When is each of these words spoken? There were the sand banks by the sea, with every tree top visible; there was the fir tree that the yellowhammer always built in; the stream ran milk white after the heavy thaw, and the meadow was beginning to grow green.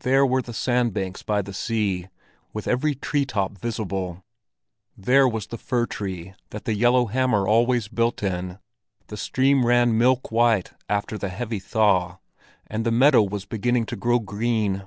There 0.00 0.26
were 0.26 0.42
the 0.42 0.52
sand 0.52 0.92
banks 0.92 1.22
by 1.22 1.40
the 1.40 1.54
sea, 1.54 2.08
with 2.52 2.68
every 2.68 2.94
tree 2.94 3.24
top 3.24 3.56
visible; 3.56 4.22
there 4.94 5.26
was 5.26 5.46
the 5.46 5.56
fir 5.56 5.86
tree 5.86 6.34
that 6.50 6.66
the 6.66 6.74
yellowhammer 6.74 7.48
always 7.48 7.88
built 7.88 8.22
in; 8.22 8.58
the 9.06 9.16
stream 9.16 9.64
ran 9.64 9.96
milk 9.96 10.30
white 10.30 10.72
after 10.86 11.16
the 11.16 11.30
heavy 11.30 11.60
thaw, 11.60 12.18
and 12.66 12.84
the 12.84 12.92
meadow 12.92 13.22
was 13.22 13.46
beginning 13.46 13.86
to 13.86 13.96
grow 13.96 14.18
green. 14.18 14.86